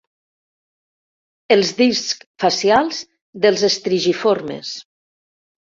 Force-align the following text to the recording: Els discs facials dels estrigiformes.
Els 1.57 1.73
discs 1.81 2.25
facials 2.45 3.05
dels 3.45 3.69
estrigiformes. 3.73 4.77